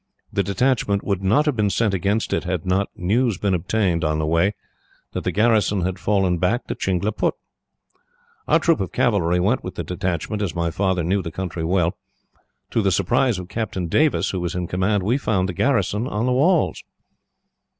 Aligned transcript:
The 0.33 0.41
detachment 0.41 1.03
would 1.03 1.21
not 1.21 1.45
have 1.45 1.55
been 1.55 1.69
sent 1.69 1.93
against 1.93 2.33
it, 2.33 2.43
had 2.43 2.65
not 2.65 2.89
news 2.95 3.37
been 3.37 3.53
obtained, 3.53 4.03
on 4.03 4.17
the 4.17 4.25
way, 4.25 4.55
that 5.13 5.23
the 5.23 5.31
garrison 5.31 5.81
had 5.81 5.99
fallen 5.99 6.39
back 6.39 6.65
to 6.65 6.73
Chingleput. 6.73 7.33
"Our 8.47 8.57
troop 8.57 8.79
of 8.79 8.91
cavalry 8.91 9.39
went 9.39 9.63
with 9.63 9.75
the 9.75 9.83
detachment, 9.83 10.41
as 10.41 10.55
my 10.55 10.71
father 10.71 11.03
knew 11.03 11.21
the 11.21 11.29
country 11.29 11.63
well. 11.63 11.95
To 12.71 12.81
the 12.81 12.91
surprise 12.91 13.37
of 13.37 13.47
Captain 13.47 13.85
Davis, 13.85 14.31
who 14.31 14.39
was 14.39 14.55
in 14.55 14.65
command, 14.65 15.03
we 15.03 15.19
found 15.19 15.47
the 15.47 15.53
garrison 15.53 16.07
on 16.07 16.25
the 16.25 16.31
walls. 16.33 16.83